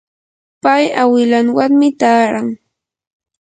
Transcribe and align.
pay 0.63 0.83
awilanwanmi 1.01 1.89
taaran. 1.99 2.47